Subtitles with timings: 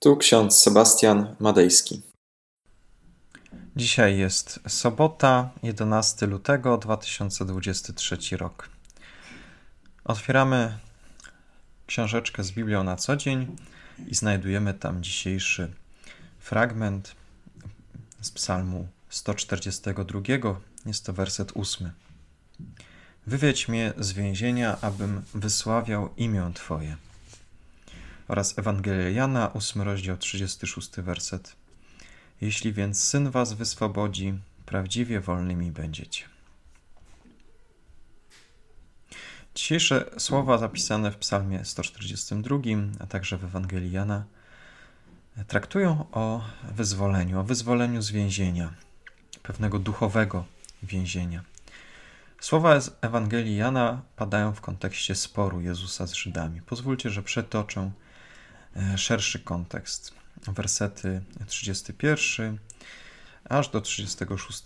[0.00, 2.02] Tu ksiądz Sebastian Madejski.
[3.76, 8.68] Dzisiaj jest sobota, 11 lutego 2023 rok.
[10.04, 10.78] Otwieramy
[11.86, 13.56] książeczkę z Biblią na co dzień
[14.06, 15.72] i znajdujemy tam dzisiejszy
[16.38, 17.14] fragment
[18.20, 20.20] z Psalmu 142.
[20.86, 21.90] Jest to werset 8.
[23.26, 27.07] Wywiedź mnie z więzienia, abym wysławiał imię Twoje
[28.28, 31.56] oraz Ewangelia Jana, 8 rozdział, 36 werset.
[32.40, 34.34] Jeśli więc Syn was wyswobodzi,
[34.66, 36.24] prawdziwie wolnymi będziecie.
[39.54, 42.56] Dzisiejsze słowa zapisane w Psalmie 142,
[43.00, 44.24] a także w Ewangelii Jana,
[45.46, 46.44] traktują o
[46.76, 48.74] wyzwoleniu, o wyzwoleniu z więzienia,
[49.42, 50.44] pewnego duchowego
[50.82, 51.42] więzienia.
[52.40, 56.62] Słowa z Ewangelii Jana padają w kontekście sporu Jezusa z Żydami.
[56.62, 58.07] Pozwólcie, że przetoczę E,
[58.96, 60.14] szerszy kontekst.
[60.46, 62.58] Wersety 31
[63.48, 64.62] aż do 36.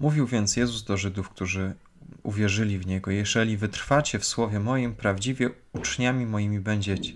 [0.00, 1.74] Mówił więc Jezus do Żydów, którzy
[2.22, 7.12] uwierzyli w Niego: Jeżeli wytrwacie w słowie moim, prawdziwie uczniami moimi będziecie.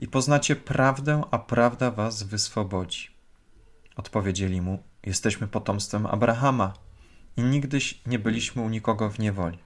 [0.00, 3.08] I poznacie prawdę, a prawda was wyswobodzi.
[3.96, 6.74] Odpowiedzieli mu: Jesteśmy potomstwem Abrahama
[7.36, 9.58] i nigdyś nie byliśmy u nikogo w niewoli.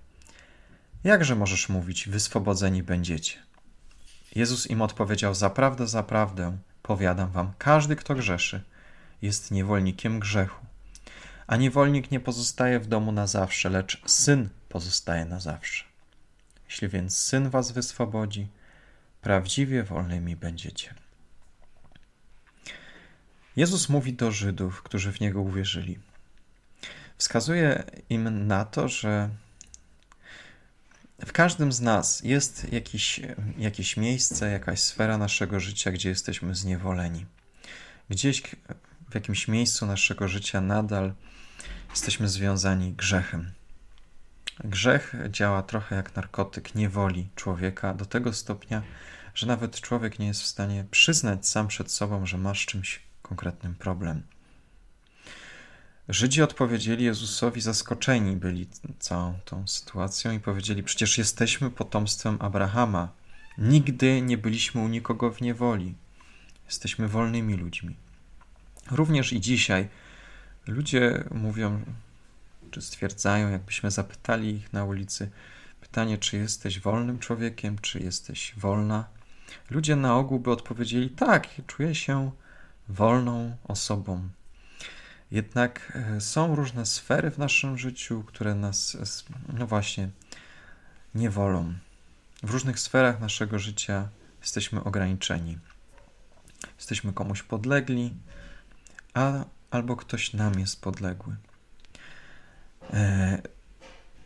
[1.04, 3.46] Jakże możesz mówić: Wyswobodzeni będziecie?
[4.36, 8.62] Jezus im odpowiedział: Zaprawdę, zaprawdę, powiadam wam, każdy, kto grzeszy,
[9.22, 10.66] jest niewolnikiem grzechu.
[11.46, 15.84] A niewolnik nie pozostaje w domu na zawsze, lecz syn pozostaje na zawsze.
[16.68, 18.48] Jeśli więc syn was wyswobodzi,
[19.20, 20.94] prawdziwie wolnymi będziecie.
[23.56, 25.98] Jezus mówi do Żydów, którzy w niego uwierzyli.
[27.18, 29.30] Wskazuje im na to, że
[31.18, 33.20] w każdym z nas jest jakiś,
[33.58, 37.26] jakieś miejsce, jakaś sfera naszego życia, gdzie jesteśmy zniewoleni.
[38.10, 38.42] Gdzieś
[39.10, 41.14] w jakimś miejscu naszego życia nadal
[41.90, 43.50] jesteśmy związani grzechem.
[44.64, 48.82] Grzech działa trochę jak narkotyk, niewoli człowieka do tego stopnia,
[49.34, 53.74] że nawet człowiek nie jest w stanie przyznać sam przed sobą, że masz czymś konkretnym
[53.74, 54.22] problem.
[56.08, 58.68] Żydzi odpowiedzieli Jezusowi zaskoczeni byli
[58.98, 63.08] całą tą sytuacją i powiedzieli: Przecież jesteśmy potomstwem Abrahama.
[63.58, 65.94] Nigdy nie byliśmy u nikogo w niewoli.
[66.66, 67.96] Jesteśmy wolnymi ludźmi.
[68.90, 69.88] Również i dzisiaj
[70.66, 71.84] ludzie mówią,
[72.70, 75.30] czy stwierdzają, jakbyśmy zapytali ich na ulicy,
[75.80, 79.04] pytanie, czy jesteś wolnym człowiekiem, czy jesteś wolna.
[79.70, 82.30] Ludzie na ogół by odpowiedzieli: Tak, czuję się
[82.88, 84.28] wolną osobą,
[85.30, 88.96] jednak e, są różne sfery w naszym życiu, które nas,
[89.52, 90.08] no właśnie,
[91.14, 91.74] nie wolą.
[92.42, 94.08] W różnych sferach naszego życia
[94.40, 95.58] jesteśmy ograniczeni.
[96.76, 98.14] Jesteśmy komuś podlegli,
[99.14, 101.36] a, albo ktoś nam jest podległy.
[102.92, 103.38] E,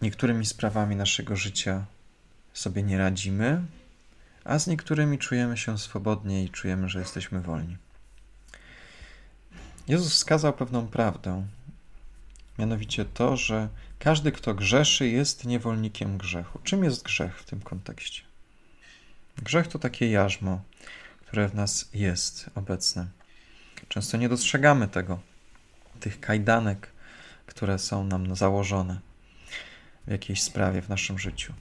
[0.02, 1.84] niektórymi sprawami naszego życia
[2.52, 3.62] sobie nie radzimy,
[4.44, 7.76] a z niektórymi czujemy się swobodnie i czujemy, że jesteśmy wolni.
[9.90, 11.46] Jezus wskazał pewną prawdę,
[12.58, 13.68] mianowicie to, że
[13.98, 16.58] każdy, kto grzeszy, jest niewolnikiem grzechu.
[16.64, 18.22] Czym jest grzech w tym kontekście?
[19.42, 20.60] Grzech to takie jarzmo,
[21.26, 23.06] które w nas jest obecne.
[23.88, 25.20] Często nie dostrzegamy tego,
[26.00, 26.88] tych kajdanek,
[27.46, 29.00] które są nam założone
[30.06, 31.52] w jakiejś sprawie w naszym życiu.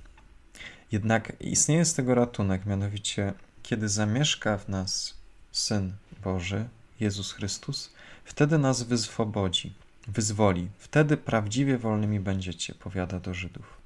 [0.91, 5.13] Jednak istnieje z tego ratunek, mianowicie kiedy zamieszka w nas
[5.51, 7.93] Syn Boży, Jezus Chrystus,
[8.25, 9.73] wtedy nas wyswobodzi,
[10.07, 10.69] wyzwoli.
[10.77, 13.77] Wtedy prawdziwie wolnymi będziecie, powiada do Żydów.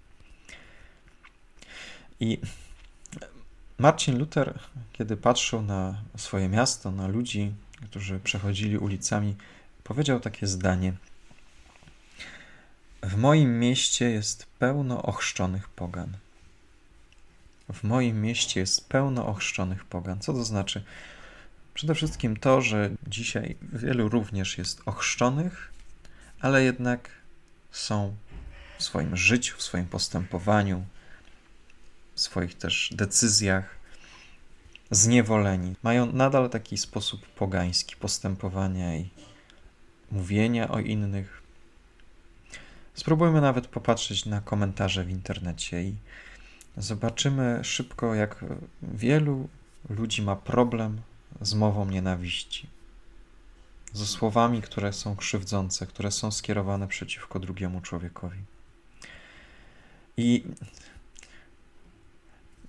[2.20, 2.38] I
[3.78, 4.60] Marcin Luther,
[4.94, 7.54] kiedy patrzył na swoje miasto, na ludzi,
[7.90, 9.36] którzy przechodzili ulicami,
[9.84, 10.94] powiedział takie zdanie:
[13.04, 16.18] W moim mieście jest pełno ochrzczonych pogan.
[17.74, 20.20] W moim mieście jest pełno ochrzczonych pogan.
[20.20, 20.84] Co to znaczy?
[21.74, 25.72] Przede wszystkim to, że dzisiaj wielu również jest ochrzczonych,
[26.40, 27.10] ale jednak
[27.72, 28.16] są
[28.78, 30.86] w swoim życiu, w swoim postępowaniu,
[32.16, 33.76] w swoich też decyzjach
[34.92, 35.76] zniewoleni.
[35.84, 39.10] Mają nadal taki sposób pogański postępowania i
[40.12, 41.42] mówienia o innych.
[42.94, 45.96] Spróbujmy nawet popatrzeć na komentarze w internecie i
[46.78, 48.46] zobaczymy szybko, jak
[48.82, 49.50] wielu
[49.90, 51.02] ludzi ma problem
[51.42, 52.68] z mową nienawiści,
[53.94, 58.40] ze słowami, które są krzywdzące, które są skierowane przeciwko drugiemu człowiekowi.
[60.18, 60.44] I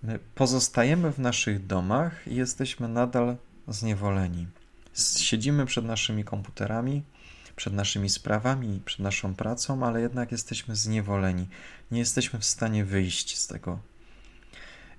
[0.05, 3.37] My pozostajemy w naszych domach i jesteśmy nadal
[3.69, 4.47] zniewoleni.
[5.19, 7.03] Siedzimy przed naszymi komputerami,
[7.57, 11.47] przed naszymi sprawami, przed naszą pracą, ale jednak jesteśmy zniewoleni.
[11.91, 13.79] Nie jesteśmy w stanie wyjść z tego.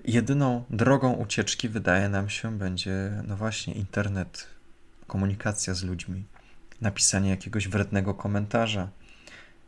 [0.08, 4.48] Jedyną drogą ucieczki, wydaje nam się, będzie, no właśnie, internet,
[5.08, 6.24] komunikacja z ludźmi,
[6.82, 8.90] napisanie jakiegoś wrednego komentarza,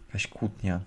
[0.07, 0.79] jakaś kłótnia.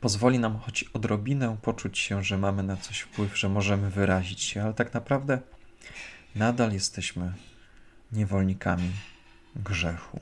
[0.00, 4.62] Pozwoli nam choć odrobinę poczuć się, że mamy na coś wpływ, że możemy wyrazić się,
[4.62, 5.38] ale tak naprawdę
[6.34, 7.32] nadal jesteśmy
[8.12, 8.90] niewolnikami
[9.56, 10.20] grzechu.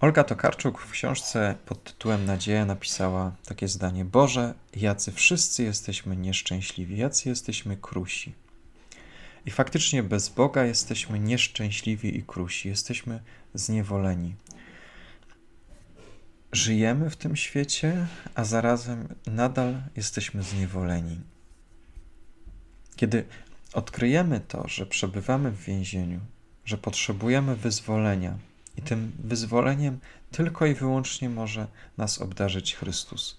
[0.00, 6.96] Olga Tokarczuk w książce pod tytułem Nadzieja napisała takie zdanie: Boże, jacy wszyscy jesteśmy nieszczęśliwi,
[6.96, 8.34] jacy jesteśmy krusi.
[9.46, 13.20] I faktycznie bez Boga jesteśmy nieszczęśliwi i krusi, jesteśmy
[13.54, 14.34] zniewoleni.
[16.52, 21.20] Żyjemy w tym świecie, a zarazem nadal jesteśmy zniewoleni.
[22.96, 23.24] Kiedy
[23.72, 26.20] odkryjemy to, że przebywamy w więzieniu,
[26.64, 28.38] że potrzebujemy wyzwolenia,
[28.78, 29.98] i tym wyzwoleniem
[30.30, 31.66] tylko i wyłącznie może
[31.96, 33.38] nas obdarzyć Chrystus.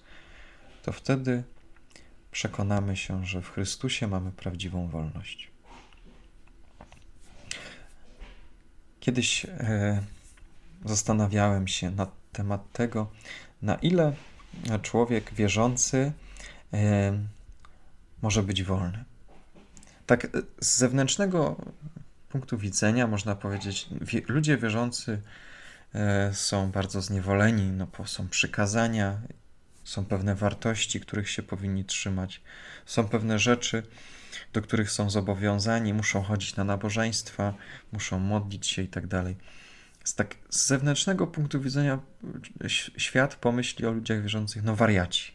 [0.84, 1.44] To wtedy
[2.32, 5.52] przekonamy się, że w Chrystusie mamy prawdziwą wolność.
[9.00, 10.04] Kiedyś e,
[10.86, 13.12] zastanawiałem się na temat tego,
[13.62, 14.14] na ile
[14.82, 16.12] człowiek wierzący
[16.74, 17.20] e,
[18.22, 19.04] może być wolny.
[20.06, 21.56] Tak e, z zewnętrznego
[22.30, 23.90] punktu widzenia można powiedzieć,
[24.28, 25.22] ludzie wierzący
[25.96, 29.22] e, są bardzo zniewoleni, no bo są przykazania,
[29.84, 32.42] są pewne wartości, których się powinni trzymać,
[32.86, 33.84] są pewne rzeczy,
[34.54, 37.54] do których są zobowiązani, muszą chodzić na nabożeństwa,
[37.92, 39.36] muszą modlić się i tak dalej.
[40.04, 42.00] Z tak z zewnętrznego punktu widzenia
[42.98, 45.32] świat pomyśli o ludziach wierzących, no wariaci.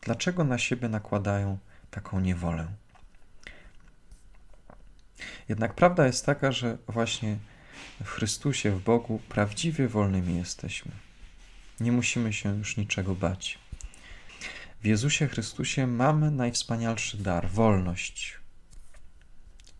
[0.00, 1.58] Dlaczego na siebie nakładają
[1.90, 2.68] taką niewolę?
[5.48, 7.38] Jednak prawda jest taka, że właśnie
[8.04, 10.92] w Chrystusie, w Bogu, prawdziwie wolnymi jesteśmy.
[11.80, 13.58] Nie musimy się już niczego bać.
[14.82, 18.38] W Jezusie Chrystusie mamy najwspanialszy dar wolność.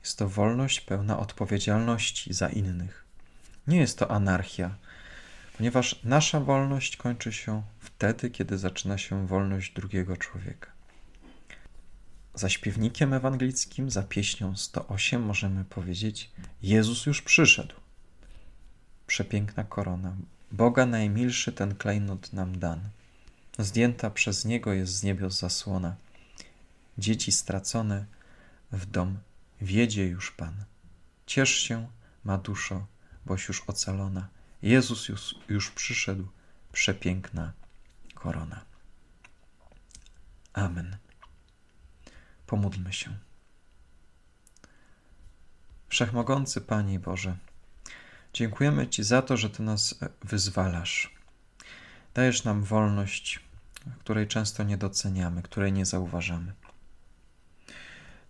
[0.00, 3.04] Jest to wolność pełna odpowiedzialności za innych.
[3.66, 4.76] Nie jest to anarchia,
[5.56, 10.73] ponieważ nasza wolność kończy się wtedy, kiedy zaczyna się wolność drugiego człowieka.
[12.34, 16.30] Za śpiewnikiem ewangelickim, za pieśnią 108 możemy powiedzieć:
[16.62, 17.74] Jezus już przyszedł.
[19.06, 20.16] Przepiękna korona.
[20.52, 22.80] Boga najmilszy ten klejnot nam dan.
[23.58, 25.96] Zdjęta przez Niego jest z niebios zasłona.
[26.98, 28.06] Dzieci stracone
[28.72, 29.18] w dom
[29.60, 30.64] wiedzie już Pan.
[31.26, 31.88] Ciesz się,
[32.24, 32.86] ma duszo,
[33.26, 34.28] boś już ocalona.
[34.62, 36.26] Jezus już, już przyszedł,
[36.72, 37.52] przepiękna
[38.14, 38.64] korona.
[40.52, 40.96] Amen.
[42.46, 43.18] Pomódlmy się.
[45.88, 47.36] Wszechmogący Panie Boże,
[48.32, 51.14] dziękujemy Ci za to, że Ty nas wyzwalasz.
[52.14, 53.40] Dajesz nam wolność,
[53.98, 56.52] której często nie doceniamy, której nie zauważamy.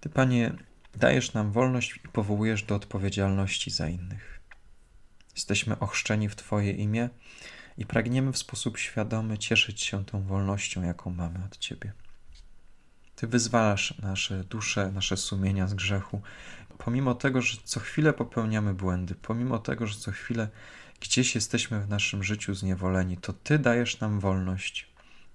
[0.00, 0.52] Ty, Panie,
[0.94, 4.40] dajesz nam wolność i powołujesz do odpowiedzialności za innych.
[5.34, 7.08] Jesteśmy ochrzczeni w Twoje imię
[7.78, 11.92] i pragniemy w sposób świadomy cieszyć się tą wolnością, jaką mamy od Ciebie.
[13.24, 16.22] Ty wyzwalasz nasze dusze, nasze sumienia z grzechu,
[16.78, 20.48] pomimo tego, że co chwilę popełniamy błędy, pomimo tego, że co chwilę
[21.00, 24.88] gdzieś jesteśmy w naszym życiu zniewoleni, to Ty dajesz nam wolność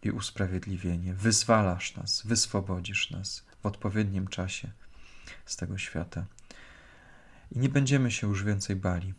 [0.03, 1.13] i usprawiedliwienie.
[1.13, 4.71] Wyzwalasz nas, wyswobodzisz nas w odpowiednim czasie
[5.45, 6.25] z tego świata.
[7.51, 9.13] I nie będziemy się już więcej bali,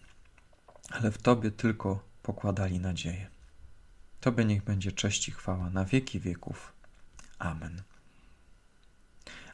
[0.90, 3.30] ale w Tobie tylko pokładali nadzieję.
[4.20, 6.72] Tobie niech będzie cześć i chwała na wieki wieków.
[7.38, 7.82] Amen.